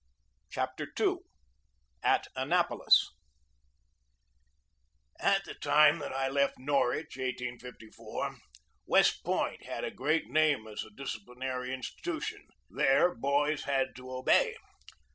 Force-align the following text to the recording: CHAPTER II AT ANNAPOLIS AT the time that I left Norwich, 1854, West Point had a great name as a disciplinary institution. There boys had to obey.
CHAPTER 0.49 0.91
II 0.99 1.17
AT 2.01 2.25
ANNAPOLIS 2.35 3.11
AT 5.19 5.45
the 5.45 5.53
time 5.53 5.99
that 5.99 6.11
I 6.11 6.27
left 6.27 6.57
Norwich, 6.57 7.15
1854, 7.17 8.35
West 8.87 9.23
Point 9.23 9.63
had 9.65 9.83
a 9.83 9.91
great 9.91 10.25
name 10.27 10.65
as 10.65 10.83
a 10.83 10.89
disciplinary 10.89 11.71
institution. 11.71 12.47
There 12.71 13.13
boys 13.13 13.65
had 13.65 13.95
to 13.97 14.09
obey. 14.11 14.57